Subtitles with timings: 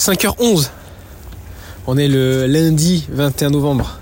[0.00, 0.68] 5h11.
[1.86, 3.98] On est le lundi 21 novembre.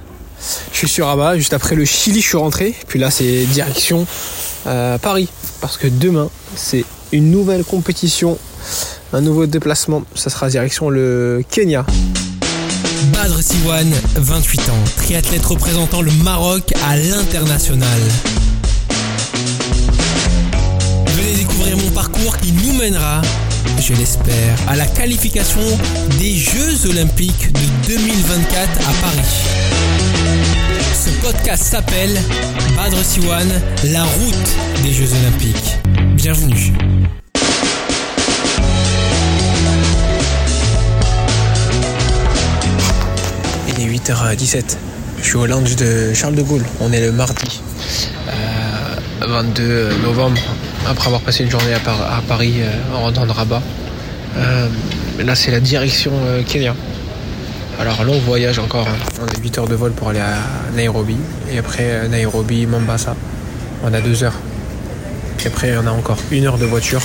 [0.71, 2.72] Je suis sur Rabat, juste après le Chili, je suis rentré.
[2.86, 4.06] Puis là, c'est direction
[4.69, 5.29] euh, Paris.
[5.61, 8.38] Parce que demain, c'est une nouvelle compétition,
[9.12, 10.04] un nouveau déplacement.
[10.14, 11.84] Ça sera direction le Kenya.
[13.12, 17.99] Badr Siwan, 28 ans, triathlète représentant le Maroc à l'international.
[21.09, 23.21] Venez découvrir mon parcours qui nous mènera,
[23.80, 25.61] je l'espère, à la qualification
[26.19, 29.29] des Jeux Olympiques de 2024 à Paris.
[30.95, 32.19] Ce podcast s'appelle
[32.77, 33.48] Badr Siwan,
[33.92, 35.77] la route des Jeux Olympiques.
[36.15, 36.73] Bienvenue.
[43.69, 44.77] Il est 8h17.
[45.20, 46.64] Je suis au lounge de Charles de Gaulle.
[46.80, 47.61] On est le mardi
[48.28, 50.41] euh, 22 novembre,
[50.88, 53.62] après avoir passé une journée à, Par- à Paris euh, en rentrant de Rabat.
[54.37, 54.69] Euh,
[55.24, 56.74] là, c'est la direction euh, Kenya.
[57.80, 58.88] Alors, long voyage encore.
[58.88, 58.97] hein.
[59.23, 60.39] On a 8 heures de vol pour aller à
[60.75, 61.16] Nairobi.
[61.53, 63.14] Et après, Nairobi, Mombasa.
[63.84, 64.34] On a 2 heures.
[65.44, 67.03] Et après, on a encore une heure de voiture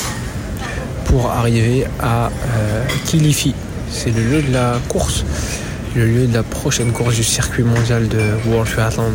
[1.05, 2.31] pour arriver à
[3.05, 3.53] Kilifi.
[3.91, 5.23] C'est le lieu de la course,
[5.95, 9.11] le lieu de la prochaine course du circuit mondial de World Triathlon.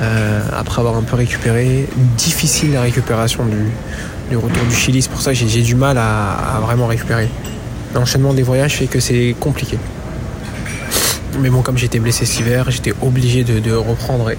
[0.00, 5.02] Euh, après avoir un peu récupéré, difficile la récupération du, retour du Chili.
[5.02, 7.28] C'est pour ça que j'ai- du mal à, vraiment récupérer.
[7.94, 9.78] L'enchaînement des voyages fait que c'est compliqué.
[11.38, 14.30] Mais bon, comme j'étais blessé cet hiver, j'étais obligé de, reprendre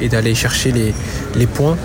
[0.00, 1.76] et d'aller chercher les, points.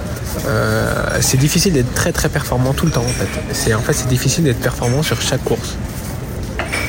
[0.48, 3.74] Euh, c'est difficile d'être très très performant tout le temps en fait.
[3.76, 5.78] En fait c'est difficile d'être performant sur chaque course.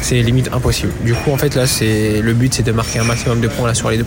[0.06, 0.92] C'est limite impossible.
[1.02, 3.72] Du coup en fait là c'est le but c'est de marquer un maximum de points
[3.72, 4.04] sur les deux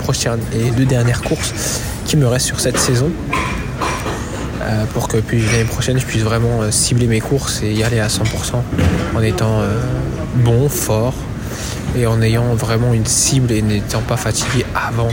[0.78, 3.10] deux dernières courses qui me restent sur cette saison.
[4.62, 7.84] Euh, pour que puis l'année prochaine je puisse vraiment euh, cibler mes courses et y
[7.84, 8.22] aller à 100%
[9.16, 9.76] en étant euh,
[10.36, 11.16] bon, fort
[11.98, 15.10] et en ayant vraiment une cible et n'étant pas fatigué avant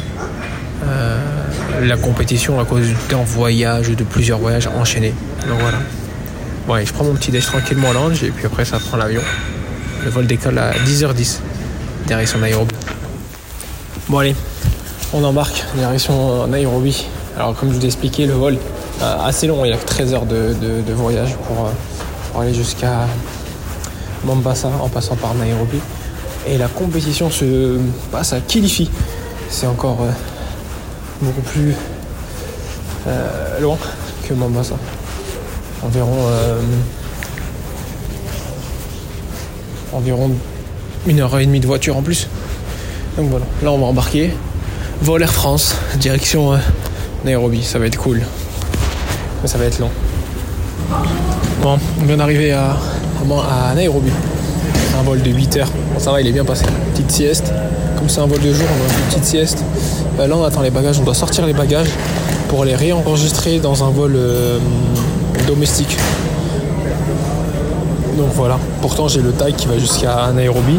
[1.82, 5.14] la compétition à cause d'un voyage ou de plusieurs voyages enchaînés.
[5.48, 5.78] Donc voilà.
[6.68, 9.22] Ouais, je prends mon petit déj tranquillement en lounge et puis après ça prend l'avion.
[10.04, 11.38] Le vol décolle à 10h10
[12.06, 12.74] direction Nairobi.
[14.08, 14.34] Bon allez,
[15.14, 17.06] on embarque direction Nairobi.
[17.36, 18.56] Alors comme je vous l'ai expliqué, le vol
[19.02, 20.54] euh, assez long, il y a que 13 heures de,
[20.86, 21.70] de- voyage pour, euh,
[22.30, 23.06] pour aller jusqu'à
[24.24, 25.78] Mombasa en passant par Nairobi.
[26.46, 27.78] Et la compétition se
[28.12, 28.90] passe à Kilifi.
[29.48, 30.10] C'est encore euh,
[31.22, 31.74] beaucoup plus
[33.06, 33.78] euh, loin
[34.28, 34.74] que Mombasa.
[35.82, 36.60] Environ, euh,
[39.94, 40.30] environ
[41.06, 42.28] une heure et demie de voiture en plus.
[43.16, 44.30] Donc voilà, là on va embarquer.
[45.02, 46.58] Vol Air France, direction euh,
[47.24, 48.22] Nairobi, ça va être cool.
[49.42, 49.90] Mais ça va être long.
[51.62, 52.76] Bon, on vient d'arriver à,
[53.50, 54.10] à, Nairobi.
[54.98, 55.70] Un vol de 8 heures.
[55.92, 56.64] Bon, ça va, il est bien passé.
[56.92, 57.52] Petite sieste.
[57.98, 59.64] Comme c'est un vol de jour, on a une petite sieste.
[60.18, 60.98] Euh, là, on attend les bagages.
[61.00, 61.90] On doit sortir les bagages
[62.48, 64.58] pour les réenregistrer dans un vol euh,
[65.46, 65.96] domestique.
[68.16, 68.58] Donc voilà.
[68.80, 70.78] Pourtant, j'ai le tag qui va jusqu'à Nairobi.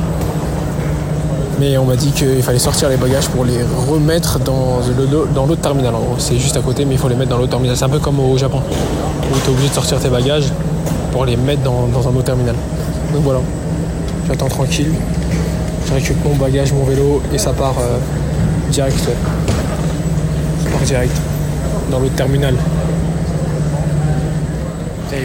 [1.60, 3.60] Mais on m'a dit qu'il fallait sortir les bagages pour les
[3.90, 5.94] remettre dans le- dans l'autre terminal.
[6.18, 7.78] C'est juste à côté, mais il faut les mettre dans l'autre terminal.
[7.78, 8.60] C'est un peu comme au Japon,
[9.32, 10.52] où tu es obligé de sortir tes bagages
[11.14, 12.56] pour les mettre dans, dans un autre terminal.
[13.14, 13.40] Donc voilà,
[14.28, 14.92] j'attends tranquille.
[15.88, 17.98] Je récupère mon bagage, mon vélo, et ça part euh,
[18.70, 18.98] direct.
[18.98, 21.16] Ça part direct
[21.90, 22.56] dans l'autre terminal.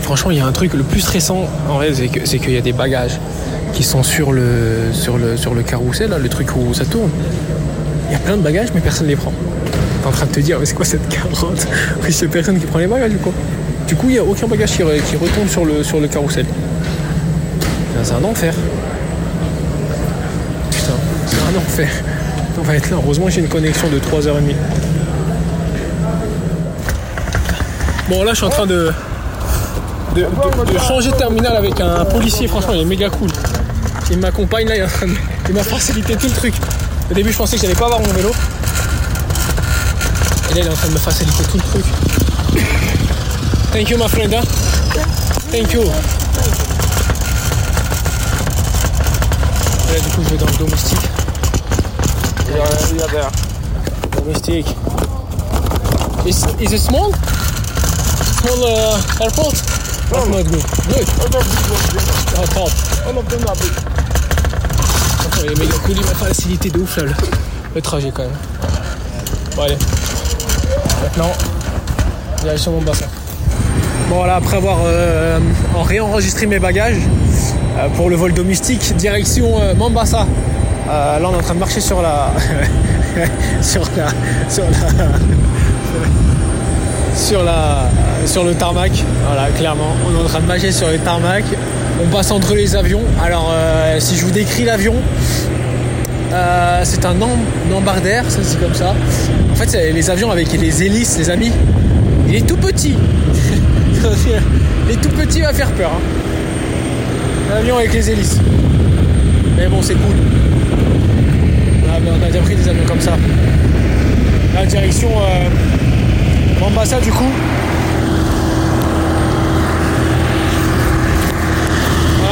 [0.03, 1.93] Franchement, il y a un truc le plus stressant en vrai,
[2.25, 3.19] c'est qu'il y a des bagages
[3.73, 7.11] qui sont sur le, sur le, sur le carrousel, le truc où ça tourne.
[8.09, 9.33] Il y a plein de bagages, mais personne ne les prend.
[10.03, 11.67] T'es en train de te dire, mais c'est quoi cette carotte?
[12.03, 13.33] Oui, c'est personne qui prend les bagages, du coup.
[13.87, 16.47] Du coup, il n'y a aucun bagage qui, qui retombe sur le, sur le carrousel.
[17.95, 18.55] Ben, C'est un enfer.
[20.71, 20.93] Putain,
[21.27, 21.89] c'est un enfer.
[22.59, 22.97] On va être là.
[23.03, 24.55] Heureusement, j'ai une connexion de 3h30.
[28.09, 28.91] Bon, là, je suis en train de,
[30.15, 32.49] de, de- de changer de terminal avec un policier.
[32.49, 33.29] Franchement, il est méga cool.
[34.11, 35.15] Il m'accompagne là, il, est en train de-
[35.49, 36.55] il m'a facilité tout le truc.
[37.11, 38.31] Au début, je pensais que j'allais pas avoir mon vélo.
[40.51, 41.85] Et là, il est en train de me faciliter tout le truc.
[43.73, 44.35] Thank you, my friend.
[44.35, 44.41] hein.
[45.53, 45.83] Thank you.
[49.89, 50.99] Et là, du coup, je vais dans le domestique.
[54.25, 54.67] Domestique.
[56.27, 57.13] Is, is it small?
[58.41, 59.55] Small uh, airport?
[60.11, 60.65] That's not good.
[60.89, 61.07] Good.
[62.37, 62.71] Oh, top.
[65.19, 67.13] Franchement, il est méga cool, il m'a facilité de ouf là, le,
[67.75, 68.33] le trajet quand même.
[69.57, 69.77] Bon allez.
[71.03, 71.33] Maintenant,
[72.43, 73.07] direction mon bassin.
[74.09, 75.39] Bon voilà, après avoir euh,
[75.77, 76.97] en réenregistré mes bagages,
[77.79, 80.27] euh, pour le vol domestique, direction euh, Mombasa.
[80.89, 82.31] Euh, là, on est en train de marcher sur la,
[83.63, 84.09] sur la,
[84.51, 84.77] sur la,
[87.17, 87.89] sur la,
[88.27, 88.93] sur le tarmac.
[89.27, 91.45] Voilà, clairement, on est en train de marcher sur le tarmac.
[92.03, 93.03] On passe entre les avions.
[93.23, 94.95] Alors, euh, si je vous décris l'avion,
[96.33, 97.17] euh, c'est un
[97.75, 98.95] Embarder, ça c'est comme ça.
[99.53, 101.53] En fait, c'est les avions avec les hélices, les amis.
[102.29, 102.95] Il est tout petit.
[103.95, 105.91] il est tout petit, va faire peur.
[105.95, 107.55] hein.
[107.55, 108.39] L'avion avec les hélices.
[109.57, 110.17] Mais bon, c'est cool.
[111.89, 113.17] Ah, on a déjà pris des avions comme ça.
[114.55, 115.49] La direction euh,
[117.03, 117.31] du coup.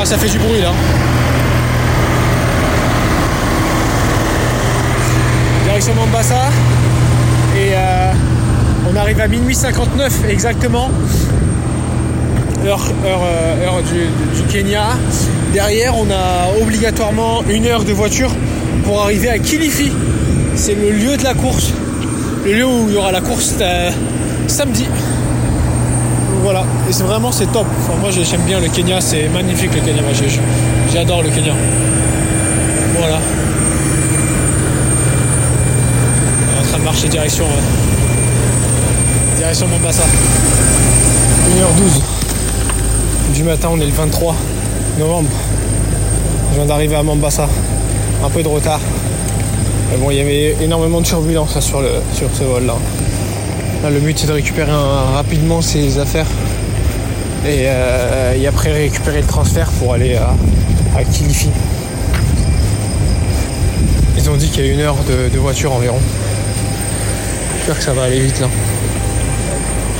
[0.08, 0.72] Ça fait du bruit là.
[5.64, 6.48] Direction Mombasa.
[7.54, 8.12] Et euh,
[8.90, 10.88] on arrive à minuit 59 exactement.
[12.64, 14.96] Heure, heure, euh, heure du, Kenya.
[15.52, 18.30] Derrière, on a obligatoirement une heure de voiture
[18.84, 19.92] pour arriver à Kilifi.
[20.54, 21.70] C'est le lieu de la course.
[22.46, 23.90] Le lieu où il y aura la course euh,
[24.46, 24.86] samedi.
[26.50, 27.66] Voilà, et c'est vraiment c'est top.
[28.00, 30.00] Moi j'aime bien le Kenya, c'est magnifique le Kenya.
[30.90, 31.52] J'adore le Kenya.
[32.98, 33.18] Voilà.
[36.50, 40.04] On est en train de marcher direction euh, direction Mombasa.
[41.50, 44.34] 1h12 du matin, on est le 23
[44.98, 45.28] novembre.
[46.52, 47.46] Je viens d'arriver à Mombasa.
[48.24, 48.80] Un peu de retard.
[49.90, 51.82] Mais bon, il y avait énormément de turbulences là, sur,
[52.14, 52.76] sur ce vol là.
[53.84, 56.26] Le but c'est de récupérer rapidement ses affaires
[57.46, 60.34] et, euh, et après récupérer le transfert pour aller à,
[60.96, 61.48] à Kilifi.
[64.16, 65.98] Ils ont dit qu'il y a une heure de, voiture environ.
[67.56, 68.48] J'espère que ça va aller vite là.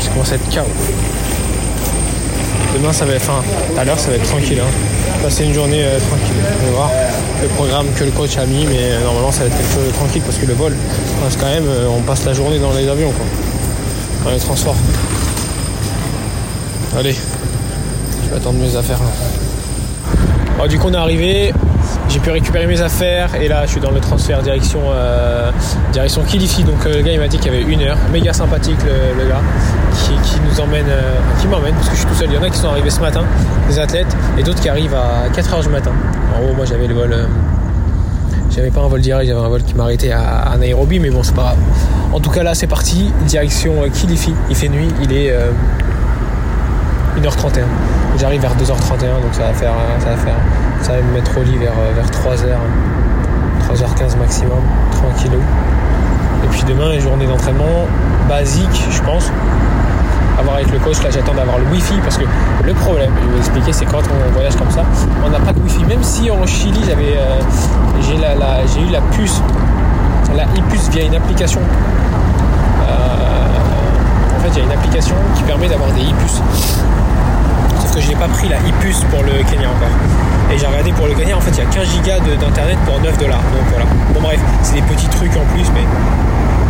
[0.02, 0.66] Je commence à être chaos.
[2.74, 3.42] Demain ça va être, enfin,
[3.78, 4.60] à l'heure ça va être tranquille.
[4.60, 5.22] Hein.
[5.22, 6.36] Passer une journée euh, tranquille.
[6.62, 6.90] On va voir
[7.40, 9.86] le programme que le coach a mis, mais euh, normalement ça va être quelque chose
[9.86, 10.76] de tranquille parce que le vol,
[11.40, 13.12] quand même, euh, on passe la journée dans les avions.
[14.24, 14.76] Dans les transports.
[16.98, 17.16] Allez,
[18.24, 18.98] je vais attendre mes affaires.
[20.58, 21.52] Bon, du coup on est arrivé,
[22.08, 25.52] j'ai pu récupérer mes affaires et là je suis dans le transfert direction euh,
[25.92, 26.64] direction Kilifi.
[26.64, 29.28] Donc euh, le gars il m'a dit qu'il y avait une heure, méga sympathique le,
[29.28, 29.40] gars
[29.94, 32.28] qui, nous emmène, euh, qui m'emmène parce que je suis tout seul.
[32.30, 33.24] Il y en a qui sont arrivés ce matin,
[33.68, 35.92] des athlètes, et d'autres qui arrivent à 4h du matin.
[36.36, 37.28] En gros moi j'avais le vol,
[38.58, 41.22] j'avais pas un vol direct, j'avais un vol qui m'arrêtait à, à Nairobi, mais bon
[41.22, 41.58] c'est pas grave.
[42.12, 44.34] En tout cas là c'est parti, direction euh, Kilifi.
[44.50, 45.52] Il fait nuit, il est euh,
[47.20, 47.62] 1h31.
[48.18, 50.34] J'arrive vers 2h31, donc ça va faire, euh, ça va faire,
[50.82, 52.48] ça va me mettre au lit vers, euh, vers 3h,
[53.68, 54.58] 3h15 maximum,
[54.90, 55.40] tranquillou.
[56.42, 57.86] Et puis demain, une journée d'entraînement
[58.28, 59.30] basique, je pense.
[60.38, 62.24] À voir avec le coach, là j'attends d'avoir le wifi parce que
[62.64, 64.84] le problème, je vais vous expliquer, c'est quand on voyage comme ça,
[65.26, 65.84] on n'a pas de wifi.
[65.84, 67.40] Même si en Chili j'avais euh,
[68.02, 69.42] j'ai la, la- j'ai eu la puce,
[70.36, 71.60] la e-puce via une application.
[72.88, 76.40] Euh, en fait, il y a une application qui permet d'avoir des e-puces.
[77.80, 79.90] Sauf que je n'ai pas pris la e-puce pour le Kenya encore.
[80.52, 83.00] Et j'ai regardé pour le Kenya, en fait, il y a 15 gigas d'internet pour
[83.00, 83.38] 9 dollars.
[83.52, 83.86] Donc voilà.
[84.14, 85.84] Bon, bref, c'est des petits trucs en plus, mais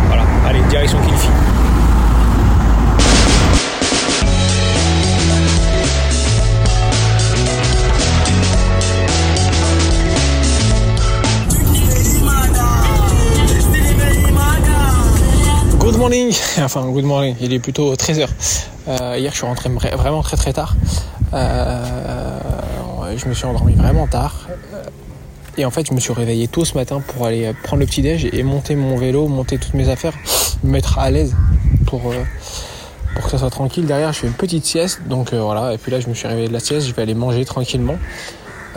[0.07, 0.23] voilà.
[0.47, 1.29] Allez, direction Kilifi.
[16.63, 18.27] enfin good morning, il est plutôt 13h.
[19.17, 20.75] hier je suis rentré vra- vraiment très très tard.
[21.33, 22.39] Euh,
[23.15, 24.47] je me suis endormi vraiment tard.
[25.57, 27.85] Et en fait je me suis réveillé tôt ce matin pour aller euh, prendre le
[27.85, 30.13] petit déj et monter mon vélo, monter toutes mes affaires,
[30.63, 31.35] me mettre à l'aise
[31.85, 32.23] pour, euh,
[33.15, 33.85] pour que ça soit tranquille.
[33.85, 36.27] Derrière je fais une petite sieste, donc euh, voilà, et puis là je me suis
[36.27, 37.97] réveillé de la sieste, je vais aller manger tranquillement.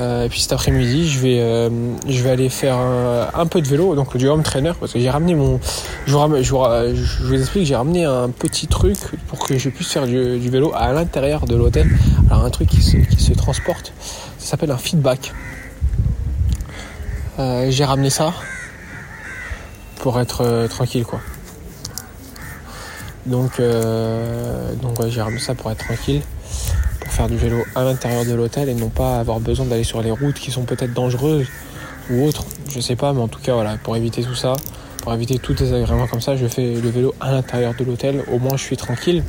[0.00, 1.68] Euh, et puis cet après-midi, je vais, euh,
[2.08, 5.10] je vais aller faire un, peu de vélo, donc du home trainer, parce que j'ai
[5.10, 5.60] ramené mon.
[6.06, 8.96] Je vous, explique, j'ai ramené un petit truc
[9.28, 11.88] pour que je puisse faire du, vélo à l'intérieur de l'hôtel.
[12.30, 13.92] Alors un truc qui se, transporte,
[14.38, 15.32] ça s'appelle un feedback.
[17.38, 18.32] J'ai ramené ça
[19.98, 21.20] pour être tranquille, quoi.
[23.26, 23.60] Donc,
[24.80, 26.22] donc j'ai ramené ça pour être tranquille
[27.12, 30.10] faire du vélo à l'intérieur de l'hôtel et non pas avoir besoin d'aller sur les
[30.10, 31.46] routes qui sont peut-être dangereuses
[32.10, 34.54] ou autres, je sais pas, mais en tout cas voilà, pour éviter tout ça,
[35.02, 38.38] pour éviter tout désagrément comme ça, je fais le vélo à l'intérieur de l'hôtel, au
[38.38, 39.22] moins je suis tranquille.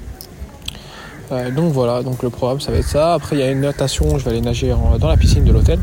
[1.31, 3.13] Euh, donc voilà, donc le programme ça va être ça.
[3.13, 5.79] Après il y a une natation, je vais aller nager dans la piscine de l'hôtel.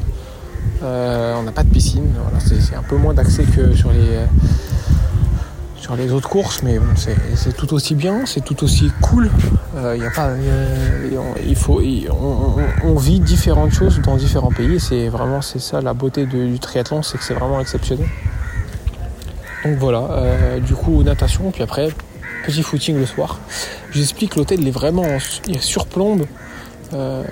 [0.83, 4.27] Euh, on n'a pas de piscine, c'est un peu moins d'accès que sur les, euh,
[5.81, 6.79] sur les autres courses, mais
[7.35, 9.31] c'est tout aussi bien, c'est tout aussi cool.
[9.77, 10.31] Euh, y a pas,
[11.47, 11.81] il faut,
[12.85, 14.79] on, vit différentes choses dans différents pays.
[14.79, 18.07] C'est vraiment c'est ça la beauté du triathlon, c'est que c'est vraiment exceptionnel.
[19.65, 21.89] Donc voilà, euh, du coup natation, puis après
[22.45, 23.39] petit footing le soir.
[23.93, 25.07] J'explique l'hôtel il est vraiment,
[25.49, 26.27] il surplombe
[26.93, 27.23] euh,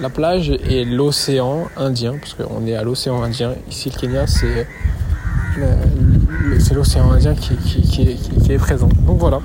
[0.00, 3.54] la plage et l'océan Indien, parce qu'on est à l'océan Indien.
[3.70, 4.66] Ici le Kenya c'est
[5.56, 5.66] le-
[6.60, 8.88] c'est l'océan Indien qui, qui- est, présent.
[9.06, 9.40] Donc voilà.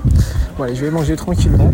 [0.58, 1.70] Je vais manger tranquillement.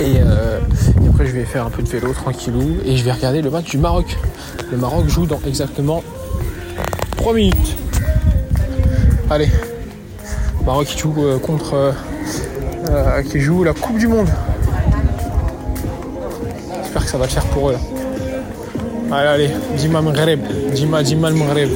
[0.00, 0.58] Et, euh,
[1.02, 2.76] et après, je vais faire un peu de vélo tranquillou.
[2.84, 4.16] Et je vais regarder le match du Maroc.
[4.70, 6.02] Le Maroc joue dans exactement
[7.16, 7.76] 3 minutes.
[9.30, 9.48] Allez.
[10.64, 11.74] Maroc qui joue euh, contre.
[12.90, 14.28] euh, qui joue la Coupe du Monde.
[16.82, 17.76] J'espère que ça va le faire pour eux.
[19.12, 19.50] Allez, allez.
[19.76, 20.40] Dima Maghreb.
[20.74, 21.68] Dima, Dima le Maghreb.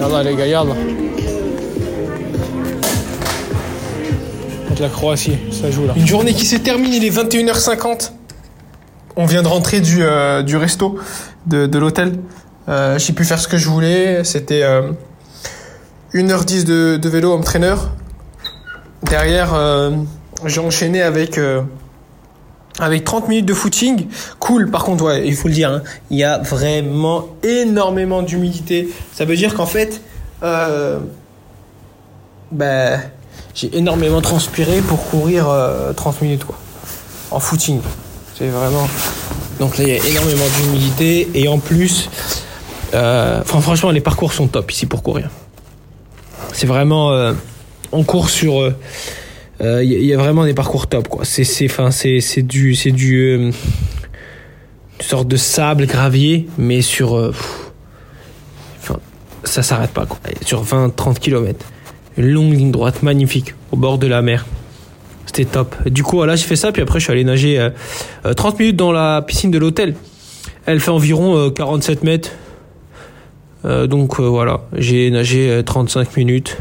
[0.00, 0.46] Yallah les gars.
[4.80, 5.94] La Croatie, ça joue là.
[5.96, 8.12] Une journée qui s'est terminée, il est 21h50.
[9.16, 10.98] On vient de rentrer du, euh, resto,
[11.46, 12.18] de, l'hôtel.
[12.68, 14.22] Euh, J'ai pu faire ce que je voulais.
[14.22, 14.92] C'était euh,
[16.14, 17.74] 1h10 de, de vélo home trainer.
[19.02, 19.90] Derrière, euh,
[20.46, 21.62] j'ai enchaîné avec, euh,
[22.78, 24.06] avec 30 minutes de footing.
[24.38, 28.88] Cool, par contre, il faut le dire, hein, il y a vraiment énormément d'humidité.
[29.12, 30.00] Ça veut dire qu'en fait,
[30.42, 30.98] euh,
[32.52, 33.00] ben,
[33.54, 36.56] j'ai énormément transpiré pour courir euh, 30 minutes, quoi.
[37.30, 37.80] En footing.
[38.38, 38.88] C'est vraiment.
[39.58, 41.28] Donc là, il y a énormément d'humidité.
[41.34, 42.08] Et en plus,
[42.94, 45.28] euh, franchement, les parcours sont top ici pour courir.
[46.52, 47.12] C'est vraiment.
[47.12, 47.32] euh,
[47.92, 48.60] on court sur.
[48.60, 48.74] euh,
[49.60, 51.24] euh, Il y, a- vraiment des parcours top, quoi.
[51.24, 51.68] C'est, c'est,
[52.42, 53.52] du, c'est euh, une
[55.00, 58.92] sorte de sable gravier, mais sur, euh, pff,
[59.44, 60.18] ça s'arrête pas, quoi.
[60.44, 61.64] Sur 20-30 km.
[62.18, 64.44] Une longue ligne droite magnifique au bord de la mer.
[65.24, 65.74] C'était top.
[65.88, 67.70] Du coup, voilà, j'ai fait ça, puis après, je suis allé nager euh,
[68.26, 69.94] euh, 30 minutes dans la piscine de l'hôtel.
[70.66, 72.30] Elle fait environ euh, 47 mètres.
[73.64, 76.58] Euh, donc euh, voilà, j'ai nagé euh, 35 minutes.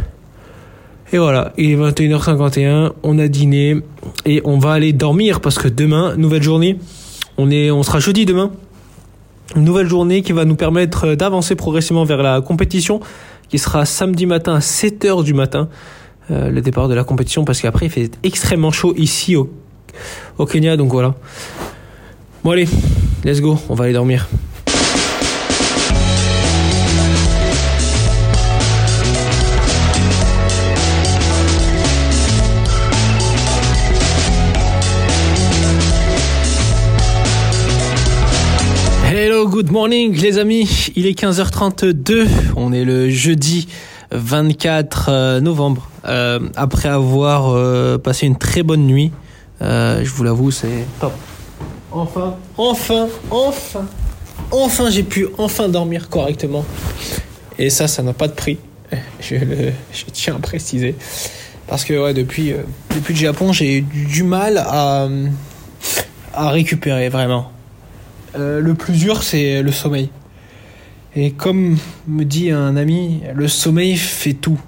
[1.14, 3.78] Et voilà, il est 21h51, on a dîné
[4.26, 6.80] et on va aller dormir parce que demain, nouvelle journée,
[7.38, 8.52] on, est, on sera jeudi demain.
[9.56, 13.00] Une nouvelle journée qui va nous permettre d'avancer progressivement vers la compétition
[13.50, 15.70] qui sera samedi matin à 7h du matin,
[16.32, 19.50] euh, le départ de la compétition parce qu'après il fait extrêmement chaud ici au,
[20.38, 21.16] au Kenya, donc voilà.
[22.44, 22.68] Bon allez,
[23.24, 24.28] let's go, on va aller dormir.
[39.50, 42.28] Good morning les amis, il est 15h32,
[42.58, 43.70] on est le jeudi
[44.12, 45.90] 24 euh, novembre.
[46.06, 49.14] Euh, après avoir euh, passé une très bonne nuit,
[49.62, 51.14] je vous l'avoue, c'est top.
[51.94, 53.86] Enfin, enfin, enfin,
[54.52, 56.66] enfin j'ai pu enfin dormir correctement.
[57.58, 58.58] Et ça, ça n'a pas de prix.
[59.22, 59.36] Je,
[60.12, 60.96] tiens à préciser.
[61.68, 62.54] Parce que depuis,
[62.94, 65.08] depuis le Japon, j'ai eu du mal à,
[66.34, 67.52] à récupérer vraiment.
[68.36, 70.10] Euh, le plus dur, c'est le sommeil.
[71.16, 74.60] Et comme me dit un ami, le sommeil fait tout.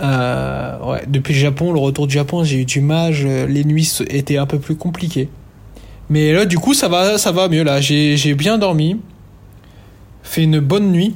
[0.00, 3.14] Euh, depuis le Japon, le retour du Japon, j'ai eu du mal.
[3.48, 5.28] les nuits étaient un peu plus compliquées.
[6.08, 7.62] Mais là, du coup, ça va, ça va mieux.
[7.62, 9.00] Là, j'ai bien dormi,
[10.22, 11.14] fait une bonne nuit,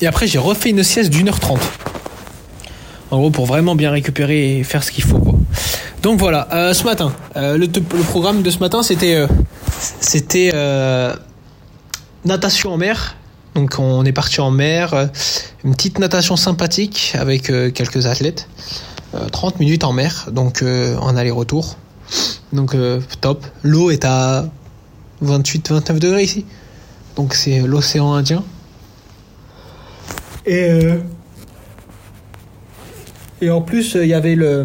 [0.00, 1.62] et après, j'ai refait une sieste d'une heure trente.
[3.10, 5.20] En gros, pour vraiment bien récupérer et faire ce qu'il faut.
[6.02, 7.66] Donc voilà, euh, ce matin, le,
[8.02, 9.26] programme de ce matin, c'était
[10.00, 11.14] c'était euh,
[12.24, 13.16] natation en mer.
[13.54, 15.06] Donc on est parti en mer, euh,
[15.64, 18.48] une petite natation sympathique avec euh, quelques athlètes.
[19.14, 21.76] Euh, 30 minutes en mer, donc en aller-retour.
[22.52, 22.74] Donc
[23.20, 23.46] top.
[23.62, 24.46] L'eau est à
[25.22, 26.46] 28-29 degrés ici.
[27.16, 28.42] Donc c'est l'océan Indien.
[30.46, 30.98] Et euh,
[33.42, 34.64] et en plus, il y avait le,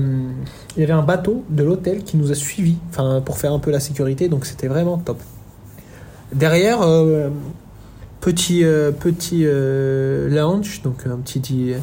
[0.77, 3.59] il y avait un bateau de l'hôtel qui nous a suivis, enfin pour faire un
[3.59, 5.19] peu la sécurité, donc c'était vraiment top.
[6.33, 7.29] Derrière, euh,
[8.21, 11.73] petit euh, petit euh, lounge, donc un petit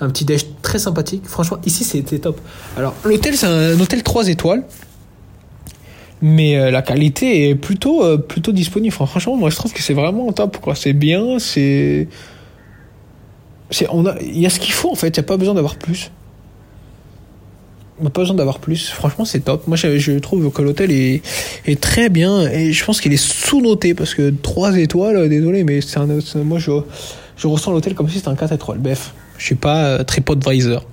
[0.00, 1.22] un petit déj très sympathique.
[1.24, 2.40] Franchement, ici c'était top.
[2.76, 4.64] Alors l'hôtel c'est un hôtel 3 étoiles.
[6.22, 8.92] Mais euh, la qualité est plutôt plutôt disponible.
[8.92, 10.74] Franchement, moi je trouve que c'est vraiment top quoi.
[10.74, 12.08] C'est bien, c'est
[13.80, 16.10] il y a ce qu'il faut en fait, il y a pas besoin d'avoir plus.
[18.00, 18.90] On n'a pas besoin d'avoir plus.
[18.90, 19.66] Franchement, c'est top.
[19.66, 21.22] Moi, je, trouve que l'hôtel est,
[21.80, 25.98] très bien et je pense qu'il est sous-noté parce que 3 étoiles, désolé, mais c'est
[25.98, 26.06] un,
[26.44, 26.70] moi, je,
[27.46, 28.78] ressens l'hôtel comme si c'était un 4 étoiles.
[28.78, 30.84] Bref, je suis pas euh, TripAdvisor.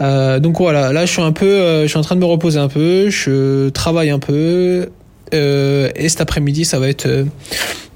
[0.00, 2.26] Euh, donc voilà, là je suis un peu, euh, je suis en train de me
[2.26, 4.88] reposer un peu, je travaille un peu,
[5.32, 7.24] euh, et cet après-midi ça va être euh,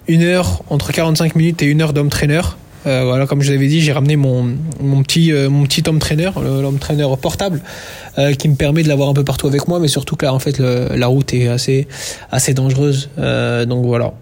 [0.07, 2.43] une heure entre 45 minutes et une heure d'homme trainer.
[2.89, 4.57] Euh, voilà, comme je l'avais dit, j'ai ramené mon,
[5.03, 5.83] petit euh, mon petit
[7.19, 7.61] portable,
[8.19, 10.33] euh, qui me permet de l'avoir un peu partout avec moi, mais surtout que là
[10.33, 14.15] en fait la route est assez dangereuse, Euh, donc voilà.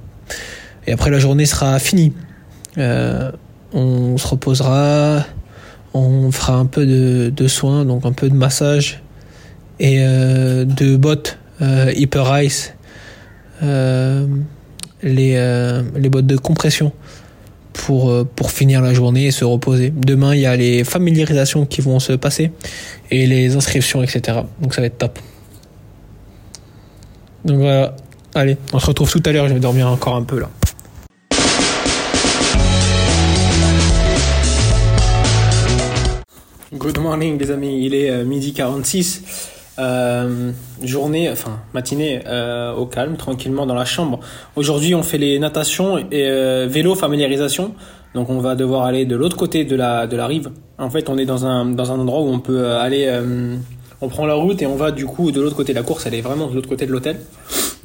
[0.87, 2.13] Et après la journée sera finie.
[3.73, 5.25] On se reposera,
[5.95, 9.03] on fera un peu de, de soins, donc un peu de massage
[9.79, 12.75] et de bottes Hyper Ice,
[15.03, 16.93] les bottes de compression
[17.77, 19.93] pour, euh, pour finir la journée et se reposer.
[19.95, 22.51] Demain, il y a les familiarisations qui vont se passer
[23.11, 24.41] et les inscriptions, etc.
[24.61, 25.19] Donc ça va être top.
[27.45, 27.95] Donc voilà,
[28.35, 30.51] allez, on se retrouve tout à l'heure, je vais dormir encore un peu là.
[36.73, 39.56] Good morning les amis, il est euh, midi 46.
[39.79, 40.53] Euh,
[40.83, 44.21] journée, enfin matinée euh, au calme, tranquillement dans la chambre.
[44.57, 47.75] Aujourd'hui on fait les natations et euh, vélo familiarisation.
[48.15, 50.51] Donc on va devoir aller de l'autre côté de la, de la rive.
[50.79, 53.05] En fait on est dans un, dans un endroit où on peut euh, aller...
[53.07, 53.57] euh,
[54.01, 55.75] on prend la route et on va du coup de l'autre côté.
[55.75, 57.19] La course elle est vraiment de l'autre côté de l'hôtel.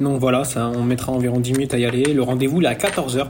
[0.00, 2.04] Donc voilà, ça on mettra environ 10 minutes à y aller.
[2.04, 3.26] Le rendez-vous est à 14h.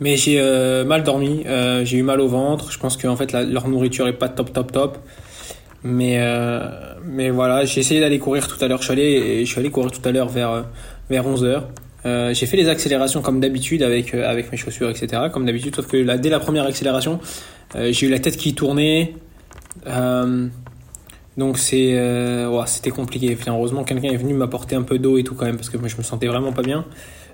[0.00, 1.44] Mais j'ai euh, mal dormi,
[1.84, 2.70] j'ai eu mal au ventre.
[2.70, 4.98] Je pense qu'en fait la- leur nourriture est pas top top top.
[5.84, 6.60] Mais euh,
[7.04, 8.78] mais voilà, j'ai essayé d'aller courir tout à l'heure.
[8.78, 10.62] Je suis allé je suis allé courir tout à l'heure vers euh,
[11.10, 11.62] vers 11 h
[12.04, 15.22] Euh, j'ai fait les accélérations comme d'habitude avec avec mes chaussures etc.
[15.32, 17.20] Comme d'habitude, sauf que dès la première accélération,
[17.74, 19.14] j'ai eu la tête qui tournait.
[21.36, 21.96] Donc c'est
[22.66, 23.36] c'était compliqué.
[23.38, 25.78] Enfin, heureusement quelqu'un est venu m'apporter un peu d'eau et tout quand même parce que
[25.78, 26.84] moi je me sentais vraiment pas bien.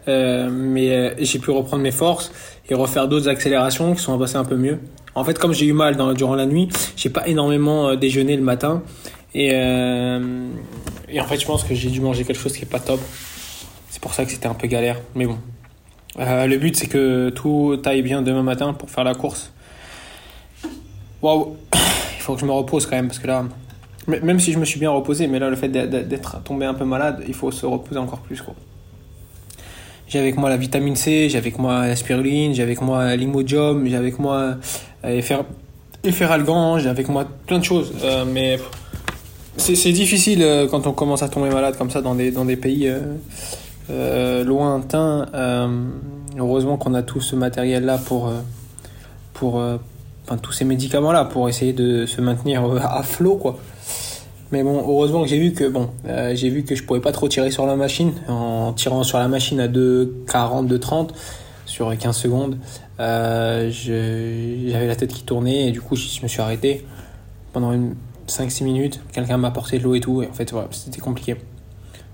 [0.09, 2.33] Euh, mais euh, j'ai pu reprendre mes forces
[2.69, 4.79] et refaire d'autres accélérations qui sont passées un peu mieux.
[5.15, 8.43] En fait, comme j'ai eu mal durant la nuit, j'ai pas énormément euh, déjeuné le
[8.43, 8.83] matin
[9.35, 13.01] et en fait je pense que j'ai dû manger quelque chose qui est pas top.
[13.91, 15.01] C'est pour ça que c'était un peu galère.
[15.15, 15.39] Mais bon,
[16.17, 19.53] le but c'est que tout aille bien demain matin pour faire la course.
[21.21, 23.45] Waouh, il faut que je me repose quand même parce que là,
[24.07, 26.85] même si je me suis bien reposé, mais là le fait d'être tombé un peu
[26.85, 28.55] malade, il faut se reposer encore plus quoi.
[30.09, 33.87] J'ai avec moi la vitamine C, j'ai avec moi la spiruline, j'ai avec moi l'imodium,
[33.87, 34.57] j'ai avec moi
[35.05, 35.45] euh, Effer-
[36.03, 37.93] efferalgan, j'ai avec moi plein de choses.
[38.03, 38.59] Euh, mais
[39.59, 42.57] c'est difficile euh, quand on commence à tomber malade comme ça dans des, dans des
[42.57, 42.91] pays
[44.45, 45.27] lointains.
[46.39, 48.33] Heureusement qu'on a tout ce matériel-là pour,
[49.35, 53.59] pour enfin, tous ces médicaments-là pour essayer de se maintenir à flot, quoi.
[54.51, 57.13] Mais bon, heureusement que j'ai vu que bon, euh, j'ai vu que je pouvais pas
[57.13, 61.09] trop tirer sur la machine en tirant sur la machine à 2,40, 2,30
[61.67, 62.59] sur 15 secondes.
[62.99, 66.85] Euh, j'avais la tête qui tournait et du coup je, me suis arrêté
[67.53, 67.95] pendant une
[68.27, 69.01] 5-6 minutes.
[69.13, 71.37] Quelqu'un m'a apporté de l'eau et tout et en fait voilà, c'était compliqué.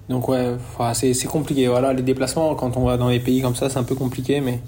[0.09, 0.57] Donc ouais,
[0.95, 1.69] c'est compliqué.
[1.69, 4.41] Voilà, les déplacements quand on va dans les pays comme ça, c'est un peu compliqué,
[4.41, 4.59] mais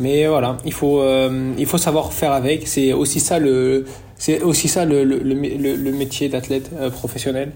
[0.00, 2.68] mais voilà, il faut euh, il faut savoir faire avec.
[2.68, 3.84] C'est aussi ça le
[4.16, 7.52] c'est aussi ça le, le, le, mé- le- le métier d'athlète euh, professionnel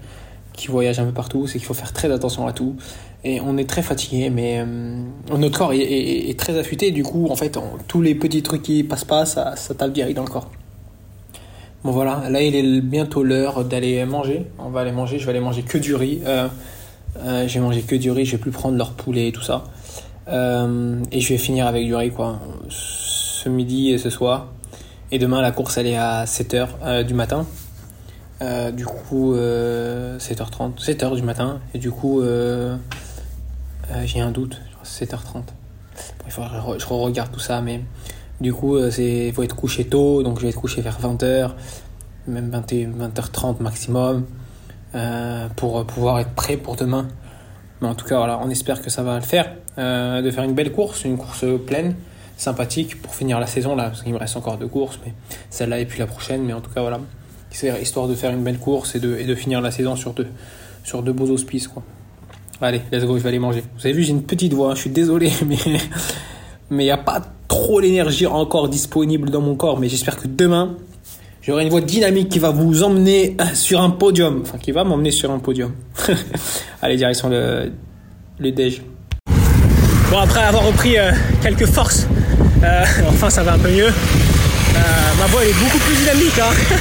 [0.53, 2.75] qui voyage un peu partout, c'est qu'il faut faire très attention à tout.
[3.23, 4.65] Et on est très fatigué, mais euh,
[5.37, 6.91] notre corps est, très affûté.
[6.91, 10.15] Du coup, en fait, tous les petits trucs qui passent pas, ça, ça tape direct
[10.15, 10.51] dans le corps.
[11.83, 14.45] Bon voilà, là il est bientôt l'heure d'aller manger.
[14.59, 16.21] On va aller manger, je vais aller manger que du riz.
[17.47, 19.65] J'ai mangé que du riz, je vais plus prendre leur poulet et tout ça.
[20.27, 22.39] Euh, et je vais finir avec du riz quoi.
[22.69, 24.47] Ce midi et ce soir.
[25.11, 27.45] Et demain la course elle est à 7h du matin.
[28.41, 31.59] Euh, du coup euh, 7h30, 7h du matin.
[31.73, 32.75] Et du coup euh,
[33.91, 35.33] euh, j'ai un doute, 7h30.
[35.33, 35.43] Bon,
[36.25, 37.81] il faut que je re- je regarde tout ça, mais
[38.41, 41.51] du coup euh, c'est faut être couché tôt, donc je vais être couché vers 20h,
[42.27, 44.25] même 21, 20h30 maximum,
[44.95, 47.07] euh, pour pouvoir être prêt pour demain.
[47.83, 49.51] Mais en tout cas, voilà, on espère que ça va le faire.
[49.77, 51.95] Euh, de faire une belle course, une course pleine,
[52.37, 55.11] sympathique pour finir la saison là, parce qu'il me reste encore deux courses, mais
[55.49, 56.43] celle-là et puis la prochaine.
[56.43, 57.01] Mais en tout cas, voilà,
[57.81, 60.27] histoire de faire une belle course et de, finir la saison sur deux,
[60.85, 61.83] sur de beaux auspices, quoi.
[62.61, 63.65] Allez, let's go, je vais aller manger.
[63.77, 65.57] Vous avez vu, j'ai une petite voix, hein, je suis désolé, mais
[66.69, 69.77] mais il n'y a pas trop l'énergie encore disponible dans mon corps.
[69.77, 70.77] Mais j'espère que demain,
[71.45, 75.11] j'aurai une voix dynamique qui va vous emmener sur un podium, enfin qui va m'emmener
[75.11, 75.73] sur un podium.
[76.81, 77.71] Allez, direction le,
[78.39, 78.81] le déj.
[80.09, 82.07] Bon, après avoir repris euh, quelques forces,
[82.63, 83.87] euh, enfin ça va un peu mieux.
[83.87, 84.79] Euh,
[85.19, 86.39] ma voix est beaucoup plus dynamique.
[86.39, 86.77] Hein.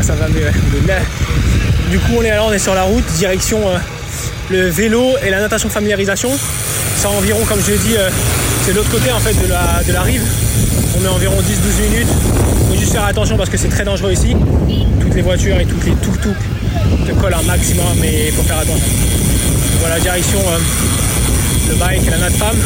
[0.02, 0.46] Ça va mieux.
[1.90, 3.78] Du coup, on est là, on est sur la route, direction, euh,
[4.50, 6.30] le vélo et la natation familiarisation.
[6.96, 8.08] C'est environ, comme je l'ai dit, euh,
[8.64, 10.22] c'est l'autre côté en fait de la, de la rive.
[10.96, 12.08] On met environ 10-12 minutes.
[12.62, 14.34] Il faut juste faire attention parce que c'est très dangereux ici.
[15.00, 16.34] Toutes les voitures et toutes les tuk-tuk
[17.06, 18.88] te collent un maximum, mais il faut faire attention.
[19.80, 20.58] Voilà, direction euh,
[21.68, 22.56] le bike et la natte femme.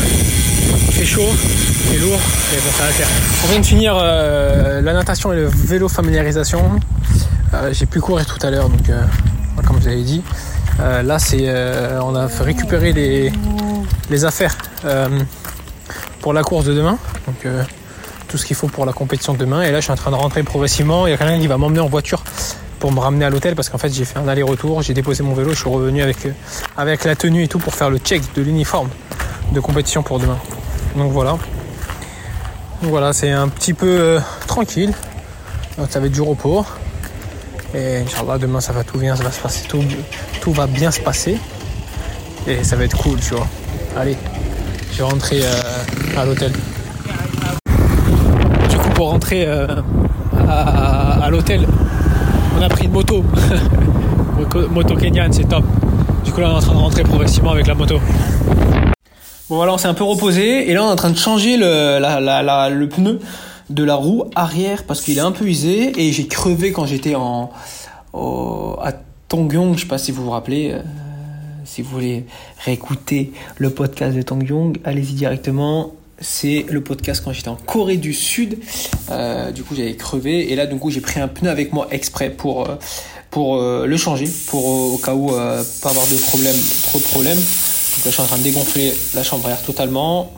[0.88, 1.29] Il fait chaud,
[1.90, 2.21] c'est lourd,
[2.53, 3.09] mais bon, ça va faire.
[3.45, 6.81] On vient de finir euh, la natation et le vélo familiarisation.
[7.73, 8.90] J'ai pu courir tout à l'heure, donc
[9.66, 10.23] comme vous avais dit.
[10.81, 13.33] Euh, là, c'est, euh, on a fait récupérer les,
[14.11, 15.09] les affaires euh,
[16.21, 16.99] pour la course de demain.
[17.27, 17.47] Donc,
[18.29, 19.63] tout ce qu'il faut pour la compétition de demain.
[19.63, 21.07] Et là, je suis en train de rentrer progressivement.
[21.07, 22.23] Il y a quelqu'un qui va m'emmener en voiture
[22.79, 24.83] pour me ramener à l'hôtel parce qu'en fait, j'ai fait un aller-retour.
[24.83, 25.51] J'ai déposé mon vélo.
[25.51, 26.27] Je suis revenu avec,
[26.77, 28.89] avec la tenue et tout pour faire le check de l'uniforme
[29.53, 30.39] de compétition pour demain.
[30.97, 31.33] Donc voilà.
[32.81, 34.93] Donc voilà, c'est un petit peu tranquille.
[35.79, 36.65] Donc, ça va être du repos.
[37.75, 39.83] Et Inch'Allah, demain ça va tout bien, ça va se passer, tout,
[40.41, 41.39] tout va bien se passer.
[42.47, 43.47] Et ça va être cool, tu vois.
[43.97, 44.17] Allez,
[44.93, 46.53] je vais rentrer euh, à l'hôtel.
[48.69, 49.67] Du coup, pour rentrer euh,
[50.49, 51.67] à, à l'hôtel,
[52.59, 53.25] on a pris une moto.
[54.71, 55.65] moto, kenyane, c'est top.
[56.25, 58.01] Du coup, là, on est en train de rentrer progressivement avec la moto.
[59.49, 60.71] Bon, voilà, on s'est un peu reposé.
[60.71, 63.19] Et là, on est en train de changer le, la- la- le pneu
[63.73, 65.93] de la roue arrière parce qu'il est un peu usé.
[66.01, 67.51] Et j'ai crevé quand j'étais en,
[68.15, 68.93] à
[69.29, 69.75] Tongyong.
[69.75, 70.73] Je sais pas si vous vous rappelez.
[70.73, 70.83] euh,
[71.65, 72.27] si vous voulez
[72.65, 75.93] réécouter le podcast de Tongyong, allez-y directement.
[76.21, 78.59] C'est le podcast quand j'étais en Corée du Sud.
[79.11, 80.53] Euh, du coup, j'avais crevé.
[80.53, 82.77] Et là, du coup, j'ai pris un pneu avec moi exprès pour, euh,
[83.31, 84.29] pour le changer.
[84.49, 87.39] Pour au cas où pas avoir de problème, trop de problèmes.
[87.39, 90.33] Donc là, je suis en train de dégonfler la chambre air totalement.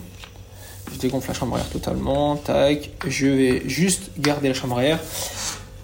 [0.94, 2.36] Je dégonfle la chambre air totalement.
[2.36, 2.90] Tac.
[3.06, 4.98] Je vais juste garder la chambre air.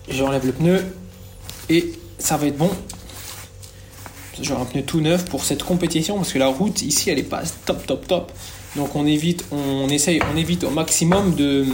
[0.09, 0.85] J'enlève le pneu.
[1.69, 2.71] Et ça va être bon.
[4.41, 7.25] J'aurai un pneu tout neuf pour cette compétition parce que la route ici elle est
[7.25, 8.33] pas top top top.
[8.77, 11.67] Donc on évite, on essaye, on évite au maximum de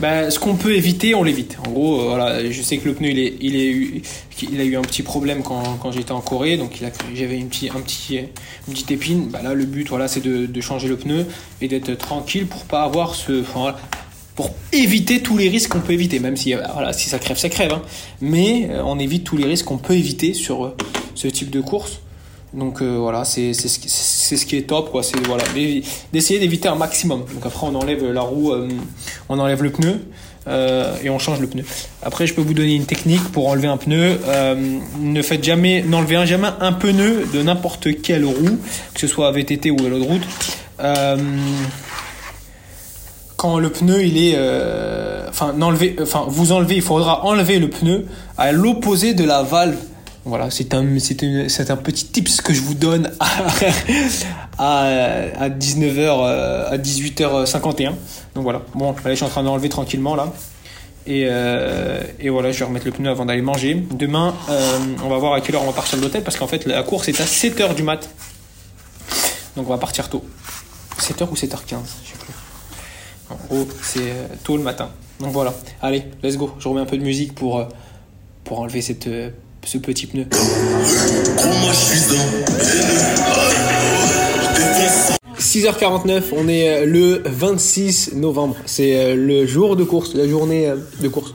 [0.00, 1.56] bah, ce qu'on peut éviter, on l'évite.
[1.66, 4.02] En gros, euh, voilà, je sais que le pneu il, est, il, est eu,
[4.42, 6.80] il a eu un petit problème quand, quand j'étais en Corée, donc
[7.14, 9.28] j'avais une, petite, un petit, une petite épine.
[9.28, 11.26] Bah, là, le but, voilà, c'est de, changer le pneu
[11.60, 13.42] et d'être tranquille pour pas avoir ce,
[14.34, 17.36] pour éviter tous les risques qu'on peut éviter, même si, euh, voilà, si ça crève,
[17.38, 17.72] ça crève.
[17.72, 17.82] hein.
[18.20, 20.74] Mais euh, on évite tous les risques qu'on peut éviter sur
[21.14, 22.00] ce type de course.
[22.54, 25.02] Donc euh, voilà, c'est ce, ce qui est top, quoi.
[25.02, 25.42] C'est voilà,
[26.12, 27.24] d'essayer d'éviter un maximum.
[27.34, 28.68] Donc après, on enlève la roue, euh,
[29.28, 30.00] on enlève le pneu
[30.46, 31.64] euh, et on change le pneu.
[32.02, 34.18] Après, je peux vous donner une technique pour enlever un pneu.
[35.00, 38.58] Ne faites jamais, n'enlevez jamais un pneu de n'importe quelle roue,
[38.94, 40.22] que ce soit VTT ou vélo de route.
[43.36, 44.38] Quand le pneu il est
[45.28, 48.06] enfin n'enlevez enfin vous enlevez il faudra enlever le pneu
[48.38, 49.76] à l'opposé de la valve
[50.24, 53.26] voilà c'est un c'est un petit tips que je vous donne à
[54.58, 54.84] à,
[55.38, 57.92] à 19h euh, à 18h51
[58.34, 58.62] donc voilà.
[58.74, 60.32] Bon là, je suis en train d'enlever tranquillement là.
[61.06, 63.74] Et, euh, et voilà je vais remettre le pneu avant d'aller manger.
[63.92, 66.46] Demain euh, on va voir à quelle heure on va partir de l'hôtel parce qu'en
[66.46, 68.08] fait la course est à 7h du mat.
[69.56, 70.24] Donc on va partir tôt.
[70.98, 72.34] 7h ou 7h15 je sais plus.
[73.30, 74.90] En gros, c'est euh, tôt le matin.
[75.20, 75.54] Donc voilà.
[75.80, 76.50] Allez, let's go.
[76.58, 77.64] Je remets un peu de musique pour, euh,
[78.44, 79.30] pour enlever cette, euh,
[79.66, 80.26] ce petit pneu.
[85.38, 88.56] 6h49, on est euh, le 26 novembre.
[88.66, 91.34] C'est euh, le jour de course, la journée euh, de course.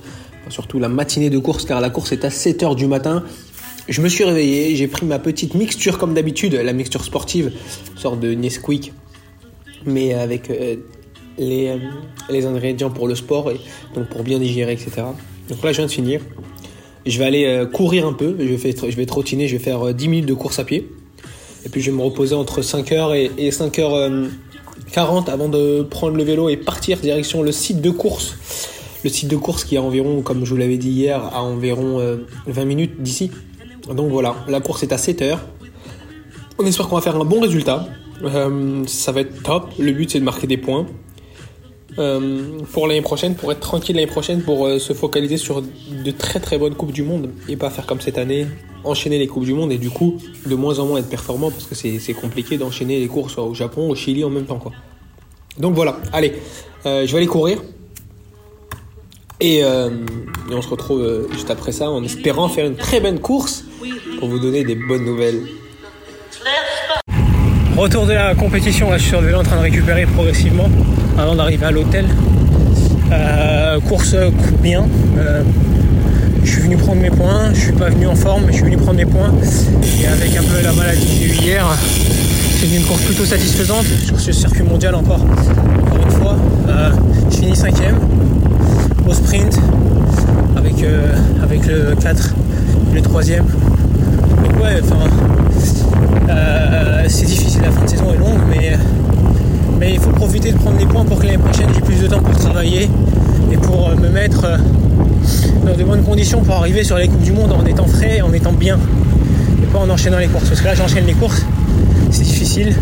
[0.49, 3.23] Surtout la matinée de course, car la course est à 7h du matin.
[3.87, 7.53] Je me suis réveillé, j'ai pris ma petite mixture comme d'habitude, la mixture sportive,
[7.95, 8.93] sorte de Nesquik,
[9.85, 10.51] mais avec
[11.37, 11.79] les,
[12.29, 13.59] les ingrédients pour le sport, et
[13.95, 15.03] donc pour bien digérer, etc.
[15.49, 16.21] Donc là, je viens de finir.
[17.09, 20.07] Je vais aller euh, courir un peu, je vais, trottiner, je vais faire euh, 10
[20.07, 20.89] minutes de course à pied.
[21.65, 26.23] Et puis je vais me reposer entre 5h et, et 5h40 avant de prendre le
[26.23, 28.35] vélo et partir direction le site de course.
[29.03, 31.99] Le site de course qui est environ, comme je vous l'avais dit hier, à environ
[31.99, 32.17] euh,
[32.47, 33.31] 20 minutes d'ici.
[33.93, 35.39] Donc voilà, la course est à 7h.
[36.59, 37.87] On espère qu'on va faire un bon résultat.
[38.23, 39.69] Euh, ça va être top.
[39.79, 40.85] Le but c'est de marquer des points.
[41.99, 46.11] Euh, pour l'année prochaine, pour être tranquille l'année prochaine, pour euh, se focaliser sur de
[46.11, 48.47] très très bonnes Coupes du Monde et pas faire comme cette année,
[48.85, 51.65] enchaîner les Coupes du Monde et du coup de moins en moins être performant parce
[51.65, 54.71] que c'est c'est compliqué d'enchaîner les courses au Japon, au Chili en même temps quoi.
[55.57, 56.35] Donc voilà, allez,
[56.85, 57.61] euh, je vais aller courir
[59.41, 59.89] et, euh,
[60.49, 63.65] et on se retrouve euh, juste après ça en espérant faire une très bonne course
[64.19, 65.41] pour vous donner des bonnes nouvelles.
[67.75, 70.69] Retour de la compétition, là je suis sur le vélo en train de récupérer progressivement
[71.19, 72.05] avant d'arriver à l'hôtel.
[73.11, 74.15] Euh, course
[74.61, 74.85] bien.
[75.17, 75.43] Euh,
[76.43, 77.53] je suis venu prendre mes points.
[77.53, 79.31] Je suis pas venu en forme, mais je suis venu prendre mes points.
[80.01, 81.65] Et avec un peu la maladie que j'ai eue hier,
[82.59, 85.21] c'est une course plutôt satisfaisante sur ce circuit mondial encore.
[85.21, 86.35] Encore une fois,
[86.69, 86.91] euh,
[87.31, 87.97] je finis cinquième
[89.07, 89.59] au sprint
[90.55, 92.33] avec, euh, avec le 4
[92.91, 93.45] et le troisième.
[93.45, 95.09] Donc ouais, enfin,
[97.07, 98.77] c'est difficile, la fin de saison est longue, mais,
[99.79, 102.07] mais il faut profiter de prendre les points pour que l'année prochaine j'ai plus de
[102.07, 102.89] temps pour travailler
[103.51, 104.45] et pour me mettre
[105.65, 108.33] dans de bonnes conditions pour arriver sur les Coupes du Monde en étant frais en
[108.33, 108.77] étant bien.
[109.63, 110.49] Et pas en enchaînant les courses.
[110.49, 111.45] Parce que là j'enchaîne les courses,
[112.11, 112.75] c'est difficile.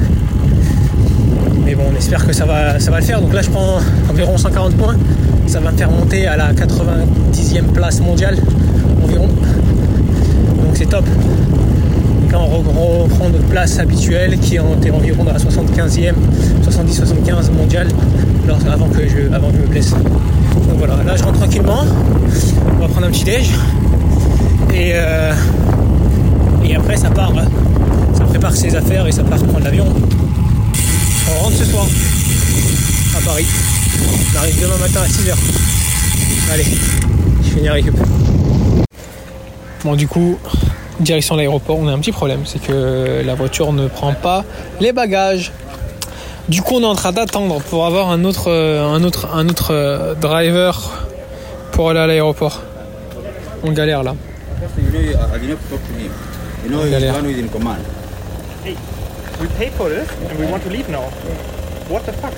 [1.64, 3.22] Mais bon, on espère que ça va, ça va le faire.
[3.22, 3.80] Donc là je prends
[4.10, 4.96] environ 140 points.
[5.46, 8.38] Ça va me faire monter à la 90e place mondiale
[9.04, 9.28] environ.
[9.28, 11.06] Donc c'est top.
[12.32, 16.14] Là on reprend notre place habituelle qui est environ dans la 75e,
[16.64, 17.88] 70-75 mondiale
[18.72, 19.92] avant que je, avant que je me blesse.
[19.92, 21.86] Donc voilà, là je rentre tranquillement.
[22.76, 23.52] On va prendre un petit déj.
[24.74, 25.34] Et, euh,
[26.66, 27.34] et après ça part.
[28.14, 29.86] Ça prépare ses affaires et ça part prendre l'avion.
[31.30, 31.86] On rentre ce soir
[33.18, 33.46] à Paris.
[34.34, 35.34] On arrive demain matin à 6h.
[36.54, 36.66] Allez,
[37.44, 37.96] je finis la récup.
[39.84, 40.38] Bon du coup,
[41.00, 44.44] direction l'aéroport, on a un petit problème, c'est que la voiture ne prend pas
[44.80, 45.52] les bagages.
[46.50, 50.16] Du coup, on est en train d'attendre pour avoir un autre, un autre, un autre
[50.22, 51.06] driver
[51.74, 52.62] pour aller à l'aéroport.
[53.64, 54.16] On galère là.
[56.72, 57.16] On galère.
[58.66, 58.76] Hey,
[59.40, 61.04] we paid for this and we want to leave now.
[61.90, 62.34] What the fuck?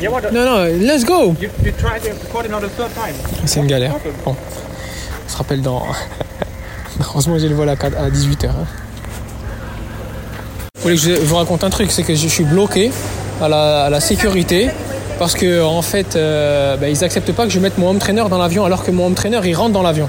[0.00, 2.68] Yeah, what the, Non, non, let's go you, you tried to record it now the
[2.68, 3.14] third time.
[3.44, 3.92] C'est une galère.
[4.24, 4.36] Bon,
[5.34, 5.82] rappelle dans...
[7.00, 8.48] Heureusement, j'ai le vol à 18h.
[10.84, 12.92] Vous voulez que je vous raconte un truc, c'est que je suis bloqué
[13.40, 14.70] à la, sécurité
[15.18, 18.24] parce que en fait, euh, bah, ils acceptent pas que je mette mon home trainer
[18.28, 20.08] dans l'avion alors que mon home trainer il rentre dans l'avion.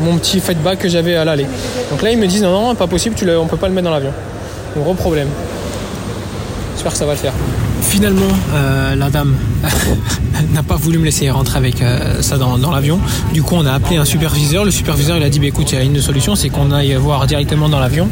[0.00, 1.46] Mon petit feedback que j'avais à l'aller.
[1.90, 3.84] Donc là, ils me disent non, non, pas possible, tu on peut pas le mettre
[3.84, 4.12] dans l'avion.
[4.76, 5.28] Gros problème.
[6.74, 7.32] J'espère que ça va le faire.
[7.82, 9.36] Finalement, euh, la dame
[10.52, 13.00] n'a pas voulu me laisser rentrer avec euh, ça dans, l'avion.
[13.32, 14.64] Du coup, on a appelé un superviseur.
[14.64, 16.94] Le superviseur, il a dit bah, écoute, il y a une solution, c'est qu'on aille
[16.94, 18.08] voir directement dans l'avion.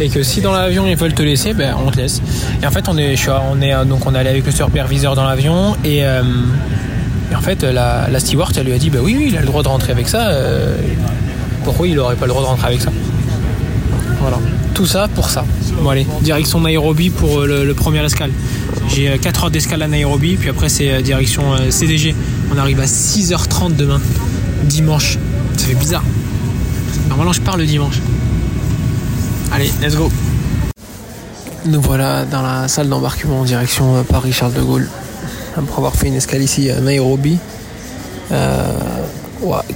[0.00, 2.20] Et que si dans l'avion ils veulent te laisser, ben, on te laisse.
[2.62, 3.16] Et en fait, on est,
[3.50, 6.22] on est, donc on est allé avec le superviseur dans l'avion et, euh,
[7.34, 9.62] en fait, la, steward, elle lui a dit bah oui, oui, il a le droit
[9.62, 10.28] de rentrer avec ça.
[10.28, 10.76] euh,
[11.64, 12.90] pourquoi il aurait pas le droit de rentrer avec ça?
[14.20, 14.38] Voilà.
[14.74, 15.44] Tout ça pour ça.
[15.80, 18.30] Bon allez, direction Nairobi pour le, le premier escale.
[18.88, 22.14] J'ai 4 heures d'escale à Nairobi, puis après c'est euh, direction euh, CDG.
[22.54, 24.00] On arrive à 6h30 demain,
[24.64, 25.18] dimanche.
[25.56, 26.04] Ça fait bizarre.
[27.08, 27.96] Normalement je pars le dimanche.
[29.52, 30.10] Allez, let's go.
[31.66, 34.88] Nous voilà dans la salle d'embarquement en direction euh, Paris-Charles de Gaulle.
[35.56, 37.38] Après avoir fait une escale ici à Nairobi.
[38.32, 38.62] Euh,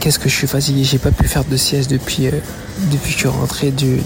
[0.00, 0.84] Qu'est-ce que je suis fatigué.
[0.84, 3.98] J'ai pas pu faire de sieste depuis, euh, que je suis rentré de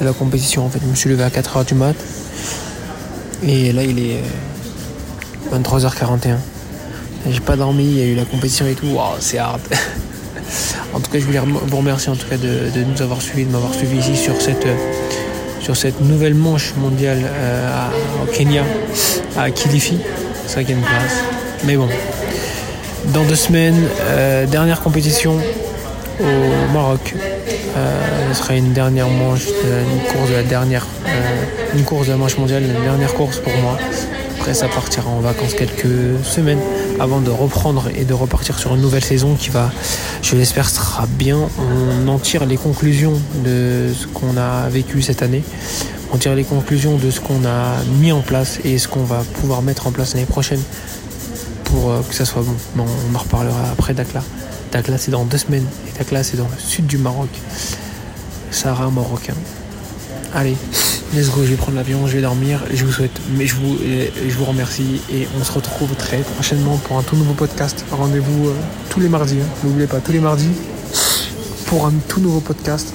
[0.00, 0.66] la compétition.
[0.66, 1.96] En fait, je me suis levé à 4h du mat.
[3.46, 4.16] Et là, il est
[5.52, 6.36] euh, 23h41.
[7.30, 8.86] J'ai pas dormi, il y a eu la compétition et tout.
[8.86, 9.60] Waouh, c'est hard.
[10.94, 13.50] en tout cas, je voulais vous remercier en tout cas de, nous avoir suivis, de
[13.50, 17.88] m'avoir suivi ici sur cette, euh, nouvelle manche mondiale euh,
[18.22, 18.64] au Kenya,
[19.36, 19.98] à Kilifi.
[20.56, 21.22] Une place.
[21.64, 21.88] Mais bon,
[23.12, 25.36] dans deux semaines, euh, dernière compétition
[26.20, 27.14] au Maroc.
[27.78, 31.44] Euh, ce sera une dernière manche, une course de la dernière, euh,
[31.76, 33.78] une course de la manche mondiale, une dernière course pour moi.
[34.38, 36.60] Après, ça partira en vacances quelques semaines
[37.00, 39.70] avant de reprendre et de repartir sur une nouvelle saison qui va,
[40.22, 41.38] je l'espère, sera bien.
[42.04, 43.14] On en tire les conclusions
[43.44, 45.42] de ce qu'on a vécu cette année.
[46.12, 49.22] On tire les conclusions de ce qu'on a mis en place et ce qu'on va
[49.40, 50.60] pouvoir mettre en place l'année prochaine
[51.64, 52.54] pour euh, que ça soit bon.
[52.78, 54.22] On en reparlera après Dakla.
[54.72, 57.30] Dakla c'est dans deux semaines et Dakla c'est dans le sud du Maroc.
[58.50, 59.34] Sahara marocain.
[60.34, 60.56] Allez,
[61.14, 62.62] let's go, je vais prendre l'avion, je vais dormir.
[62.72, 66.76] Je vous souhaite, mais je vous, je vous remercie et on se retrouve très prochainement
[66.76, 67.84] pour un tout nouveau podcast.
[67.90, 68.54] Rendez-vous euh,
[68.90, 69.48] tous les mardis, hein.
[69.64, 70.50] n'oubliez pas, tous les mardis
[71.66, 72.92] pour un tout nouveau podcast.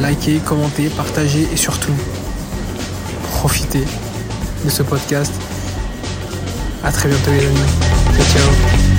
[0.00, 1.92] Likez, commentez, partagez et surtout
[3.30, 3.84] profitez
[4.64, 5.32] de ce podcast.
[6.84, 7.58] À très bientôt les amis.
[8.16, 8.91] Ciao ciao.